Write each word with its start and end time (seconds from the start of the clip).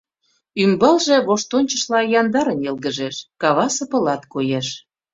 Ӱмбалже 0.63 1.15
воштончышла 1.27 1.99
яндарын 2.19 2.59
йылгыжеш, 2.65 3.15
кавасе 3.41 3.83
пылат 3.91 4.23
коеш. 4.33 4.67